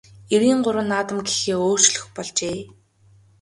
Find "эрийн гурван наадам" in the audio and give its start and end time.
0.33-1.19